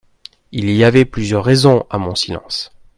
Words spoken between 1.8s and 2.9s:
a mon silence.